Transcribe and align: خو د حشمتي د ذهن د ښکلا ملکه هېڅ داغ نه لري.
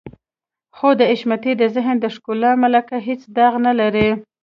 خو 0.75 0.87
د 0.99 1.01
حشمتي 1.11 1.53
د 1.57 1.63
ذهن 1.75 1.95
د 1.99 2.05
ښکلا 2.15 2.51
ملکه 2.63 2.97
هېڅ 3.07 3.21
داغ 3.37 3.53
نه 3.65 3.73
لري. 3.79 4.09